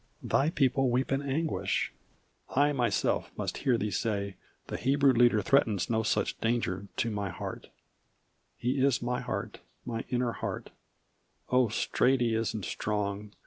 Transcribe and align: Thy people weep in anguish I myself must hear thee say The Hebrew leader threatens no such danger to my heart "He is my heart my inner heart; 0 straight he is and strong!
Thy 0.23 0.49
people 0.49 0.89
weep 0.89 1.11
in 1.11 1.21
anguish 1.21 1.93
I 2.55 2.71
myself 2.73 3.31
must 3.37 3.57
hear 3.59 3.77
thee 3.77 3.91
say 3.91 4.35
The 4.65 4.77
Hebrew 4.77 5.13
leader 5.13 5.43
threatens 5.43 5.91
no 5.91 6.01
such 6.01 6.39
danger 6.39 6.87
to 6.97 7.11
my 7.11 7.29
heart 7.29 7.69
"He 8.57 8.83
is 8.83 9.03
my 9.03 9.19
heart 9.21 9.59
my 9.85 10.03
inner 10.09 10.31
heart; 10.31 10.71
0 11.51 11.67
straight 11.67 12.19
he 12.19 12.33
is 12.33 12.51
and 12.55 12.65
strong! 12.65 13.33